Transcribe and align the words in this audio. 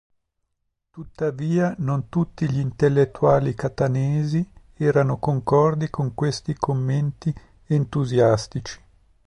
Tuttavia 0.93 1.75
non 1.77 2.09
tutti 2.09 2.49
gli 2.49 2.57
intellettuali 2.57 3.53
catanesi 3.53 4.49
erano 4.73 5.19
concordi 5.19 5.91
con 5.91 6.15
questi 6.15 6.55
commenti 6.55 7.31
entusiastici. 7.65 8.81